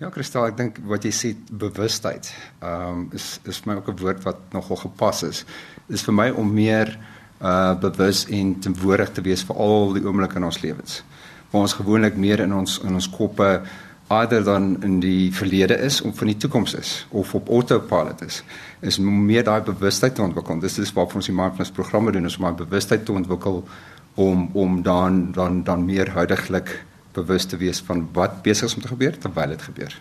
Ja, 0.00 0.08
Kristal, 0.08 0.46
ek 0.48 0.54
dink 0.56 0.78
wat 0.88 1.04
jy 1.04 1.10
sê 1.12 1.30
bewustheid, 1.60 2.30
ehm 2.64 2.84
um, 2.88 3.00
is 3.12 3.34
is 3.44 3.58
vir 3.60 3.68
my 3.68 3.74
ook 3.76 3.90
'n 3.92 3.98
woord 4.00 4.22
wat 4.24 4.38
nogal 4.56 4.78
gepas 4.80 5.22
is. 5.28 5.44
Is 5.88 6.00
vir 6.06 6.14
my 6.14 6.30
om 6.30 6.54
meer 6.54 6.96
uh 7.42 7.74
bewus 7.76 8.24
en 8.30 8.54
teenwoordig 8.60 9.12
te 9.12 9.20
wees 9.20 9.44
vir 9.44 9.56
al 9.56 9.92
die 9.92 10.04
oomblikke 10.06 10.36
in 10.40 10.44
ons 10.44 10.62
lewens. 10.62 11.02
Waar 11.50 11.60
ons 11.60 11.76
gewoonlik 11.76 12.16
meer 12.16 12.40
in 12.40 12.54
ons 12.54 12.78
in 12.78 12.94
ons 12.94 13.10
koppe 13.10 13.60
eerder 14.08 14.44
dan 14.44 14.82
in 14.82 15.00
die 15.00 15.32
verlede 15.32 15.76
is 15.76 16.00
of 16.00 16.16
van 16.16 16.26
die 16.26 16.36
toekoms 16.36 16.74
is 16.74 17.06
of 17.10 17.34
op 17.34 17.48
autopilot 17.48 18.22
is 18.22 18.42
is 18.80 18.98
om 18.98 19.26
meer 19.26 19.44
daai 19.44 19.60
bewustheid 19.60 20.14
te 20.14 20.22
ontwikkel. 20.22 20.60
Dis 20.60 20.78
is 20.78 20.92
waarvoor 20.92 21.16
ons 21.16 21.26
die 21.26 21.34
mindfulness 21.34 21.76
programme 21.76 22.12
doen, 22.12 22.24
is 22.24 22.38
om 22.38 22.44
daai 22.44 22.64
bewustheid 22.64 23.04
te 23.04 23.12
ontwikkel 23.12 23.68
om 24.14 24.48
om 24.52 24.82
dan 24.82 25.32
dan 25.32 25.62
dan 25.62 25.84
meer 25.84 26.10
huidigelik 26.10 26.88
bewus 27.12 27.44
te 27.44 27.56
wees 27.56 27.80
van 27.86 28.08
wat 28.12 28.42
besig 28.42 28.68
is 28.68 28.74
om 28.74 28.82
te 28.82 28.88
gebeur 28.88 29.18
terwyl 29.18 29.48
dit 29.48 29.62
gebeur. 29.62 30.00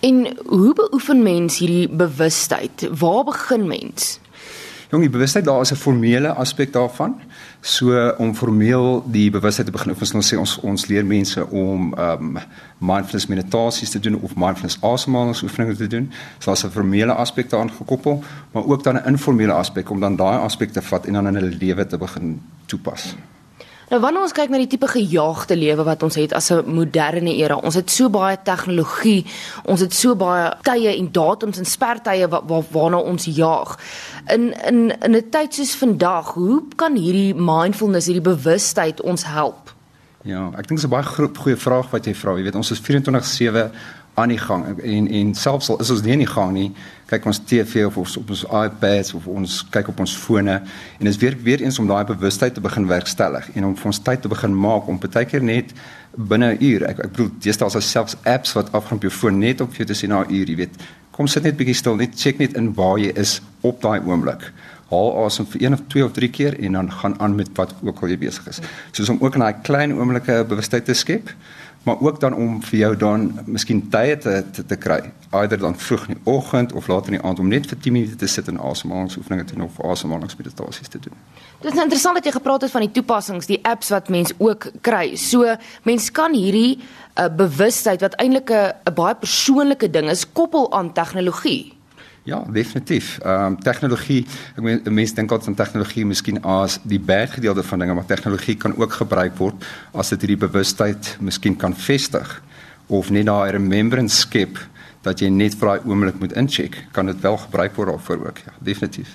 En 0.00 0.36
hoe 0.46 0.74
beoefen 0.74 1.22
mens 1.22 1.58
hierdie 1.58 1.88
bewustheid? 1.88 2.88
Waar 2.98 3.24
begin 3.24 3.66
mens? 3.66 4.20
Jong, 4.90 5.02
die 5.02 5.10
bewustheid 5.10 5.44
daar 5.44 5.60
is 5.60 5.72
'n 5.72 5.74
formele 5.74 6.32
aspek 6.32 6.72
daarvan. 6.72 7.20
So 7.60 8.14
om 8.18 8.34
formeel 8.34 9.04
die 9.10 9.30
bewustheid 9.30 9.66
te 9.66 9.72
begin 9.72 9.90
oefen, 9.90 10.14
ons 10.14 10.34
sê 10.34 10.38
ons 10.38 10.60
ons 10.60 10.86
leer 10.86 11.04
mense 11.04 11.46
om 11.50 11.94
um 11.98 12.38
mindfulness 12.78 13.26
meditasies 13.26 13.90
te 13.90 13.98
doen 13.98 14.20
of 14.20 14.36
mindfulness 14.36 14.78
asemhalingsoefeninge 14.80 15.76
te 15.76 15.86
doen. 15.86 16.12
So 16.38 16.50
as 16.50 16.64
'n 16.64 16.70
formele 16.70 17.12
aspek 17.12 17.50
daaraan 17.50 17.70
gekoppel, 17.70 18.22
maar 18.52 18.64
ook 18.64 18.82
dan 18.82 18.96
'n 18.96 19.06
informele 19.06 19.52
aspek 19.52 19.90
om 19.90 20.00
dan 20.00 20.16
daai 20.16 20.38
aspek 20.38 20.72
te 20.72 20.82
vat 20.82 21.06
en 21.06 21.12
dan 21.12 21.26
in 21.26 21.34
hulle 21.34 21.56
lewe 21.60 21.86
te 21.86 21.98
begin 21.98 22.42
toepas. 22.66 23.02
Hmm. 23.02 23.35
Nou 23.86 24.00
wanneer 24.02 24.24
ons 24.26 24.34
kyk 24.34 24.50
na 24.50 24.58
die 24.58 24.66
tipe 24.66 24.88
gejaagde 24.90 25.54
lewe 25.54 25.84
wat 25.86 26.02
ons 26.02 26.16
het 26.18 26.32
as 26.34 26.50
'n 26.50 26.66
moderne 26.66 27.30
era, 27.36 27.54
ons 27.56 27.74
het 27.74 27.90
so 27.90 28.08
baie 28.10 28.36
tegnologie, 28.42 29.26
ons 29.64 29.80
het 29.80 29.94
so 29.94 30.16
baie 30.16 30.50
tye 30.62 30.96
en 30.96 31.12
datums 31.12 31.58
en 31.58 31.64
spertye 31.64 32.28
wa 32.28 32.42
wa 32.46 32.62
waarna 32.70 32.98
ons 32.98 33.24
jaag. 33.24 33.78
In 34.26 34.54
in 34.66 34.90
in 35.02 35.14
'n 35.14 35.30
tyd 35.30 35.54
soos 35.54 35.76
vandag, 35.76 36.34
hoe 36.34 36.62
kan 36.76 36.96
hierdie 36.96 37.34
mindfulness, 37.34 38.06
hierdie 38.06 38.34
bewustheid 38.34 39.00
ons 39.02 39.24
help? 39.24 39.74
Ja, 40.24 40.50
ek 40.58 40.66
dink 40.66 40.80
dis 40.80 40.84
'n 40.84 40.90
baie 40.90 41.04
goeie 41.04 41.56
vraag 41.56 41.90
wat 41.90 42.04
jy 42.04 42.14
vra. 42.14 42.36
Jy 42.36 42.42
weet, 42.42 42.54
ons 42.54 42.70
is 42.70 42.80
24/7 42.80 43.70
aan 44.16 44.32
die 44.32 44.40
gang. 44.40 44.66
En 44.82 45.08
en 45.08 45.34
selfs 45.34 45.68
al 45.70 45.80
is 45.84 45.92
ons 45.94 46.02
nie 46.02 46.16
aan 46.16 46.24
die 46.24 46.34
gang 46.34 46.52
nie 46.56 46.70
kyk 47.06 47.26
ons 47.30 47.38
TV 47.46 47.84
of 47.86 47.98
ons 48.00 48.16
op 48.18 48.30
ons 48.34 48.42
iPads 48.64 49.12
of 49.14 49.26
ons 49.30 49.60
kyk 49.74 49.92
op 49.92 50.00
ons 50.02 50.14
fone 50.18 50.56
en 50.58 51.06
dit 51.06 51.12
is 51.12 51.20
weer 51.22 51.36
weer 51.46 51.62
eens 51.62 51.78
om 51.78 51.86
daai 51.86 52.02
bewustheid 52.08 52.56
te 52.56 52.62
begin 52.64 52.88
werkstellig 52.90 53.46
en 53.54 53.68
om 53.68 53.76
vir 53.78 53.90
ons 53.92 54.00
tyd 54.08 54.24
te 54.24 54.30
begin 54.32 54.56
maak 54.66 54.88
om 54.90 54.98
baie 54.98 55.28
keer 55.30 55.44
net 55.46 55.70
binne 56.16 56.54
'n 56.54 56.58
uur 56.60 56.86
ek 56.90 57.04
ek 57.04 57.12
bedoel 57.12 57.30
dis 57.38 57.58
daar 57.62 57.70
selfs 57.70 58.16
apps 58.24 58.56
wat 58.58 58.72
afgaan 58.72 58.98
op 58.98 59.06
jou 59.06 59.12
foon 59.12 59.38
net 59.38 59.60
om 59.60 59.68
vir 59.68 59.84
jou 59.84 59.86
te 59.86 59.94
sien 59.94 60.10
na 60.10 60.24
'n 60.24 60.34
uur 60.34 60.48
jy 60.50 60.56
weet. 60.56 60.74
Kom 61.10 61.26
sit 61.26 61.42
net 61.42 61.56
bietjie 61.56 61.74
stil 61.74 61.96
net 61.96 62.18
check 62.18 62.38
net 62.38 62.56
in 62.56 62.74
waar 62.74 62.98
jy 62.98 63.12
is 63.14 63.40
op 63.62 63.80
daai 63.80 64.00
oomblik. 64.00 64.52
Haal 64.90 65.24
asem 65.24 65.46
vir 65.46 65.62
een 65.62 65.72
of 65.72 65.80
twee 65.88 66.04
of 66.04 66.12
drie 66.12 66.28
keer 66.30 66.58
en 66.58 66.72
dan 66.72 66.92
gaan 66.92 67.20
aan 67.20 67.34
met 67.34 67.48
wat 67.54 67.74
ook 67.82 68.02
al 68.02 68.08
jy 68.08 68.18
besig 68.18 68.48
is. 68.48 68.60
Soos 68.92 69.08
om 69.08 69.18
ook 69.20 69.34
in 69.34 69.40
daai 69.40 69.54
klein 69.62 69.92
oomblikke 69.92 70.44
bewustheid 70.48 70.84
te 70.84 70.94
skep 70.94 71.30
maar 71.86 72.00
ook 72.00 72.20
dan 72.20 72.34
om 72.34 72.62
vir 72.62 72.78
jou 72.78 72.96
dan 72.98 73.26
miskien 73.46 73.84
tye 73.88 74.18
te, 74.18 74.44
te 74.52 74.64
te 74.66 74.76
kry, 74.76 74.98
eerder 75.30 75.58
dan 75.58 75.76
vroeg 75.78 76.08
in 76.08 76.16
die 76.16 76.32
oggend 76.32 76.72
of 76.72 76.88
later 76.90 77.12
in 77.12 77.18
die 77.18 77.28
aand 77.28 77.38
om 77.38 77.48
net 77.48 77.68
vir 77.70 77.78
10 77.78 77.92
minute 77.94 78.16
te 78.18 78.26
sit 78.26 78.48
en 78.50 78.58
asemhalingsoefeninge 78.58 79.44
te 79.44 79.54
doen 79.54 79.68
of 79.68 79.78
asemhalingsmeditasies 79.92 80.90
te 80.90 80.98
doen. 80.98 81.14
Dit 81.60 81.72
is 81.72 81.78
interessant 81.78 82.18
dat 82.18 82.26
jy 82.26 82.32
gepraat 82.34 82.66
het 82.66 82.74
van 82.74 82.84
die 82.88 82.90
toepassings, 82.90 83.46
die 83.46 83.60
apps 83.62 83.92
wat 83.94 84.10
mens 84.10 84.34
ook 84.38 84.66
kry. 84.80 85.14
So 85.14 85.54
mens 85.86 86.10
kan 86.10 86.34
hierdie 86.34 86.80
uh, 86.80 87.28
bewustheid 87.30 88.02
wat 88.02 88.18
eintlik 88.18 88.50
'n 88.50 88.94
baie 88.94 89.14
persoonlike 89.14 89.90
ding 89.90 90.10
is, 90.10 90.26
koppel 90.32 90.72
aan 90.72 90.92
tegnologie. 90.92 91.75
Ja, 92.26 92.42
definitief. 92.50 93.18
Ehm 93.22 93.52
um, 93.52 93.56
tegnologie, 93.62 94.24
ek 94.56 94.62
meen 94.66 94.80
mense 94.90 95.14
dink 95.14 95.30
altyd 95.30 95.52
aan 95.52 95.58
tegnologie 95.60 96.02
miskien 96.10 96.40
as 96.42 96.80
die 96.82 96.98
bad 96.98 97.36
gedeelte 97.36 97.62
van 97.62 97.78
dinge, 97.84 97.94
maar 97.94 98.08
tegnologie 98.08 98.56
kan 98.58 98.74
ook 98.74 98.96
gebruik 98.98 99.36
word 99.38 99.66
as 99.94 100.10
dit 100.10 100.24
hierdie 100.24 100.40
bewustheid 100.48 101.12
miskien 101.22 101.54
kan 101.56 101.76
vestig 101.86 102.32
of 102.90 103.12
net 103.14 103.28
daai 103.30 103.54
remembrance 103.54 104.18
skep 104.26 104.58
dat 105.06 105.22
jy 105.22 105.30
net 105.30 105.54
vir 105.54 105.70
daai 105.70 105.86
oomblik 105.86 106.18
moet 106.18 106.34
incheck, 106.34 106.80
kan 106.92 107.06
dit 107.06 107.22
wel 107.22 107.38
gebruik 107.44 107.78
word 107.78 107.94
daarvoor 107.94 108.26
ook. 108.26 108.42
Ja, 108.42 108.58
definitief. 108.58 109.14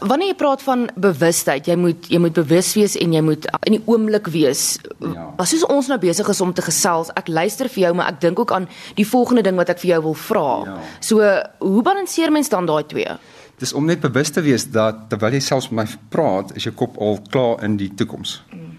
Wanneer 0.00 0.32
jy 0.32 0.36
praat 0.38 0.62
van 0.62 0.88
bewustheid, 0.94 1.66
jy 1.66 1.76
moet 1.76 2.06
jy 2.12 2.18
moet 2.18 2.36
bewus 2.36 2.72
wees 2.76 2.96
en 3.00 3.12
jy 3.12 3.22
moet 3.24 3.46
in 3.68 3.78
die 3.78 3.82
oomblik 3.86 4.30
wees. 4.32 4.78
Ja. 4.98 5.30
As 5.40 5.52
soos 5.54 5.66
ons 5.66 5.90
nou 5.90 5.98
besig 6.02 6.28
is 6.28 6.40
om 6.40 6.52
te 6.54 6.64
gesels, 6.64 7.12
ek 7.16 7.28
luister 7.28 7.68
vir 7.68 7.86
jou, 7.86 7.92
maar 7.98 8.12
ek 8.12 8.20
dink 8.20 8.38
ook 8.38 8.52
aan 8.52 8.68
die 8.98 9.06
volgende 9.06 9.44
ding 9.46 9.56
wat 9.60 9.72
ek 9.72 9.82
vir 9.82 9.94
jou 9.94 10.02
wil 10.10 10.18
vra. 10.26 10.48
Ja. 10.66 10.78
So, 11.00 11.30
hoe 11.58 11.84
balanseer 11.86 12.32
mens 12.32 12.52
dan 12.52 12.68
daai 12.70 12.84
twee? 12.86 13.16
Dis 13.60 13.72
om 13.76 13.84
net 13.84 14.00
bewus 14.00 14.30
te 14.32 14.40
wees 14.40 14.64
dat 14.72 15.08
terwyl 15.12 15.36
jy 15.36 15.42
selfs 15.44 15.68
met 15.70 15.84
my 15.84 15.98
praat, 16.12 16.54
is 16.56 16.64
jou 16.68 16.74
kop 16.74 16.96
al 16.98 17.20
klaar 17.32 17.64
in 17.64 17.76
die 17.80 17.90
toekoms. 17.94 18.38
Mm. 18.52 18.70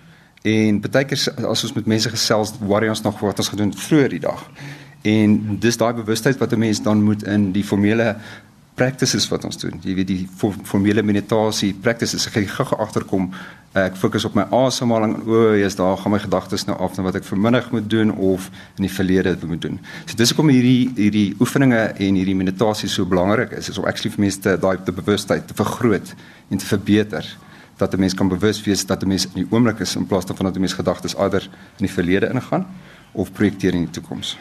En 0.42 0.80
baie 0.82 1.06
keer 1.06 1.22
as 1.46 1.66
ons 1.68 1.76
met 1.76 1.90
mense 1.90 2.10
gesels, 2.10 2.56
worry 2.66 2.90
ons 2.90 3.04
nog 3.06 3.20
wat 3.22 3.42
ons 3.44 3.52
gedoen 3.54 3.74
vroeër 3.78 4.16
die 4.16 4.24
dag. 4.24 4.42
En 5.06 5.36
dis 5.62 5.78
daai 5.78 5.94
bewustheid 5.98 6.38
wat 6.42 6.54
'n 6.54 6.60
mens 6.60 6.82
dan 6.82 7.04
moet 7.04 7.24
in 7.24 7.52
die 7.52 7.64
formele 7.64 8.16
practices 8.76 9.28
wat 9.30 9.46
ons 9.46 9.58
doen. 9.58 9.80
Jy 9.84 9.96
weet 9.96 10.08
die 10.08 10.28
formele 10.68 11.04
meditasie 11.04 11.74
practices. 11.74 12.28
Ek 12.30 12.48
gaan 12.50 12.80
agterkom. 12.80 13.28
Ek 13.78 13.96
fokus 14.00 14.26
op 14.28 14.36
my 14.36 14.46
asemhaling. 14.52 15.18
O, 15.28 15.52
jy's 15.56 15.78
daar 15.80 16.00
gaan 16.00 16.12
my 16.12 16.20
gedagtes 16.24 16.66
nou 16.68 16.78
af 16.84 16.98
na 16.98 17.06
wat 17.06 17.20
ek 17.20 17.28
vanmiddag 17.28 17.70
moet 17.72 17.88
doen 17.92 18.12
of 18.12 18.50
in 18.80 18.88
die 18.88 18.92
verlede 18.92 19.36
moet 19.48 19.62
doen. 19.64 19.80
So 20.06 20.18
dis 20.20 20.34
hoekom 20.34 20.52
hierdie 20.52 20.90
hierdie 20.98 21.30
oefeninge 21.40 21.84
en 21.92 22.20
hierdie 22.20 22.36
meditasie 22.36 22.90
so 22.92 23.08
belangrik 23.08 23.56
is. 23.60 23.70
Is 23.72 23.80
om 23.80 23.88
actually 23.88 24.14
vir 24.16 24.26
mense 24.28 24.58
daai 24.66 24.78
te 24.84 24.96
bewustheid 24.96 25.48
te 25.48 25.58
vergroot 25.58 26.16
en 26.50 26.58
te 26.58 26.68
verbeter 26.68 27.28
dat 27.82 27.94
'n 27.94 28.00
mens 28.00 28.14
kan 28.14 28.28
bewus 28.28 28.64
wees 28.64 28.86
dat 28.86 29.04
'n 29.04 29.08
mens 29.08 29.26
in 29.26 29.44
die 29.44 29.48
oomblik 29.50 29.80
is 29.80 29.96
in 29.96 30.06
plaas 30.06 30.26
daarvan 30.26 30.46
dat 30.46 30.56
'n 30.56 30.60
mens 30.60 30.74
gedagtes 30.74 31.16
eerder 31.16 31.44
in 31.78 31.86
die 31.86 31.94
verlede 31.94 32.30
ingaan 32.30 32.68
of 33.12 33.32
projekteer 33.32 33.74
in 33.74 33.86
die 33.86 33.90
toekoms. 33.90 34.38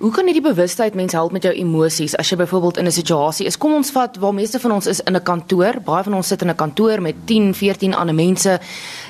Hoe 0.00 0.10
kan 0.10 0.24
hierdie 0.24 0.42
bewustheid 0.42 0.94
mens 0.96 1.12
help 1.12 1.34
met 1.36 1.44
jou 1.44 1.52
emosies 1.52 2.14
as 2.16 2.30
jy 2.32 2.36
byvoorbeeld 2.40 2.78
in 2.80 2.86
'n 2.86 2.90
situasie 2.92 3.46
is? 3.46 3.58
Kom 3.58 3.74
ons 3.74 3.90
vat 3.90 4.16
waar 4.16 4.34
meeste 4.34 4.58
van 4.58 4.72
ons 4.72 4.86
is 4.86 5.00
in 5.00 5.16
'n 5.16 5.22
kantoor. 5.22 5.80
Baie 5.84 6.02
van 6.02 6.14
ons 6.14 6.26
sit 6.26 6.42
in 6.42 6.48
'n 6.48 6.54
kantoor 6.54 7.00
met 7.02 7.14
10, 7.24 7.54
14 7.54 7.94
ander 7.94 8.14
mense. 8.14 8.60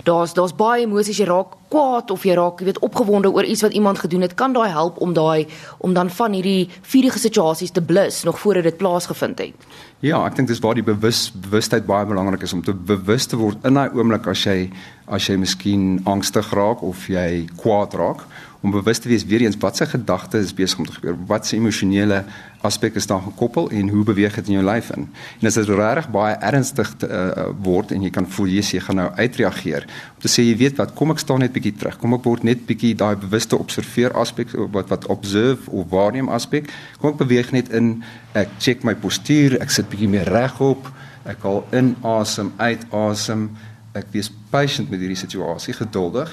Daar's 0.02 0.32
daar's 0.34 0.54
baie 0.54 0.82
emosies. 0.82 1.16
Jy 1.16 1.24
raak 1.24 1.46
kwaad 1.68 2.10
of 2.10 2.24
jy 2.24 2.34
raak, 2.34 2.58
jy 2.58 2.64
weet, 2.64 2.78
opgewonde 2.78 3.30
oor 3.30 3.44
iets 3.44 3.62
wat 3.62 3.72
iemand 3.72 3.98
gedoen 3.98 4.20
het. 4.20 4.34
Kan 4.34 4.52
daai 4.52 4.70
help 4.70 5.00
om 5.00 5.12
daai 5.12 5.46
om 5.78 5.94
dan 5.94 6.10
van 6.10 6.32
hierdie 6.32 6.68
vurige 6.82 7.18
situasies 7.18 7.70
te 7.70 7.82
blus 7.82 8.22
nog 8.22 8.38
voordat 8.38 8.62
dit 8.62 8.76
plaasgevind 8.76 9.38
het? 9.38 9.54
Ja, 10.00 10.26
ek 10.26 10.36
dink 10.36 10.48
dis 10.48 10.58
waar 10.58 10.74
die 10.74 10.82
bewus 10.82 11.32
bewustheid 11.34 11.86
baie 11.86 12.06
belangrik 12.06 12.42
is 12.42 12.52
om 12.52 12.62
te 12.62 12.74
bewus 12.74 13.26
te 13.26 13.36
word 13.36 13.64
in 13.64 13.74
daai 13.74 13.90
oomblik 13.94 14.26
as 14.26 14.44
jy 14.44 14.70
as 15.06 15.26
jy 15.26 15.36
miskien 15.36 16.00
angstig 16.04 16.52
raak 16.52 16.82
of 16.82 17.06
jy 17.06 17.46
kwaad 17.56 17.94
raak 17.94 18.26
om 18.62 18.70
bewus 18.70 19.00
te 19.02 19.10
wees 19.10 19.24
weer 19.26 19.42
eens 19.42 19.58
wat 19.58 19.76
se 19.76 19.86
gedagte 19.90 20.38
is 20.38 20.54
besig 20.54 20.78
om 20.78 20.86
te 20.86 20.94
gebeur, 20.94 21.16
wat 21.26 21.46
se 21.46 21.56
emosionele 21.56 22.22
aspek 22.62 22.94
is 22.94 23.08
daar 23.10 23.22
gekoppel 23.24 23.66
en 23.74 23.88
hoe 23.90 24.04
beweeg 24.06 24.36
dit 24.38 24.52
in 24.52 24.60
jou 24.60 24.62
lyf 24.64 24.92
in. 24.94 25.08
En 25.40 25.48
as 25.50 25.58
dit 25.58 25.70
regtig 25.70 26.06
baie 26.14 26.36
ernstig 26.38 26.92
te, 27.02 27.08
uh, 27.10 27.48
word 27.66 27.90
en 27.90 28.06
jy 28.06 28.12
kan 28.14 28.28
voel 28.36 28.52
jy, 28.54 28.62
jy 28.76 28.82
gaan 28.86 29.00
nou 29.02 29.08
uitreageer 29.18 29.88
om 29.88 30.20
te 30.22 30.30
sê 30.30 30.44
jy 30.46 30.54
weet 30.60 30.78
wat, 30.78 30.94
kom 30.98 31.10
ek 31.10 31.24
staan 31.24 31.42
net 31.42 31.54
bietjie 31.56 31.74
terug. 31.80 31.98
Kom 31.98 32.14
ek 32.14 32.28
word 32.28 32.46
net 32.46 32.62
bietjie 32.68 32.92
daai 32.98 33.16
bewuste 33.18 33.58
observeer 33.58 34.14
aspek 34.22 34.54
wat 34.76 34.94
wat 34.94 35.10
observe 35.10 35.66
of 35.74 35.90
waarneem 35.90 36.30
aspek. 36.30 36.70
Kom 37.02 37.16
ek 37.16 37.24
beweeg 37.24 37.50
net 37.56 37.74
in 37.74 37.96
ek 38.38 38.54
check 38.62 38.86
my 38.86 38.94
postuur, 38.94 39.58
ek 39.58 39.74
sit 39.74 39.90
bietjie 39.90 40.10
meer 40.12 40.30
regop. 40.30 40.86
Ek 41.26 41.42
haal 41.42 41.64
in 41.74 41.96
asem, 42.06 42.54
uit 42.62 42.86
asem. 42.94 43.50
Ek 43.98 44.06
wees 44.14 44.30
patient 44.54 44.90
met 44.90 45.02
hierdie 45.02 45.18
situasie, 45.18 45.74
geduldig 45.74 46.30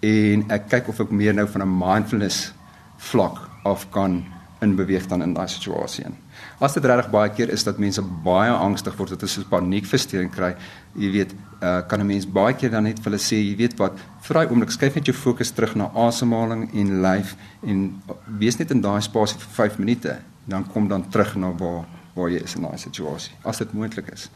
en 0.00 0.44
ek 0.50 0.68
kyk 0.68 0.88
of 0.88 1.00
ek 1.00 1.10
meer 1.10 1.34
nou 1.34 1.46
van 1.46 1.62
'n 1.62 1.78
mindfulness 1.78 2.52
vlak 2.96 3.38
af 3.64 3.90
kan 3.90 4.24
in 4.60 4.74
beweeg 4.74 5.06
dan 5.06 5.22
in 5.22 5.34
daai 5.34 5.48
situasie 5.48 6.04
in. 6.04 6.16
As 6.58 6.74
dit 6.74 6.84
regtig 6.84 7.10
baie 7.10 7.30
keer 7.30 7.50
is 7.54 7.64
dat 7.64 7.78
mense 7.78 8.02
baie 8.24 8.50
angstig 8.50 8.96
word, 8.98 9.10
dat 9.10 9.20
hulle 9.20 9.44
'n 9.44 9.48
paniekversteuring 9.48 10.30
kry, 10.30 10.56
jy 10.94 11.10
weet, 11.12 11.34
uh, 11.62 11.80
kan 11.86 12.00
'n 12.00 12.06
mens 12.06 12.26
baie 12.26 12.54
keer 12.54 12.70
dan 12.70 12.82
net 12.82 12.98
vir 12.98 13.12
hulle 13.12 13.22
sê, 13.22 13.36
jy 13.36 13.56
weet 13.56 13.78
wat, 13.78 13.92
vir 14.20 14.34
daai 14.34 14.50
oomblik 14.50 14.70
skuif 14.70 14.94
net 14.94 15.06
jou 15.06 15.14
fokus 15.14 15.50
terug 15.50 15.76
na 15.76 15.90
asemhaling 15.94 16.70
en 16.74 17.02
lyf 17.02 17.36
en 17.62 18.02
wees 18.38 18.58
net 18.58 18.70
in 18.70 18.80
daai 18.80 19.00
spasie 19.00 19.38
vir 19.38 19.70
5 19.70 19.78
minute, 19.78 20.18
dan 20.46 20.64
kom 20.64 20.88
dan 20.88 21.08
terug 21.10 21.36
na 21.36 21.52
waar 21.52 21.84
waar 22.14 22.30
jy 22.30 22.42
is 22.42 22.56
in 22.56 22.62
daai 22.62 22.78
situasie, 22.78 23.32
as 23.44 23.58
dit 23.58 23.72
moontlik 23.72 24.12
is. 24.12 24.28